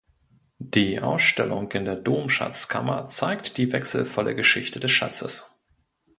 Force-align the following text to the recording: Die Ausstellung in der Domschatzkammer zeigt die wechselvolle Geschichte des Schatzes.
Die 0.57 0.99
Ausstellung 0.99 1.69
in 1.73 1.85
der 1.85 1.95
Domschatzkammer 1.95 3.05
zeigt 3.05 3.59
die 3.59 3.71
wechselvolle 3.71 4.33
Geschichte 4.33 4.79
des 4.79 4.89
Schatzes. 4.89 5.61